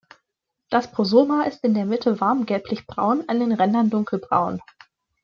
[0.71, 4.59] Das Prosoma ist in der Mitte warm gelblichbraun, an den Rändern dunkelbraun.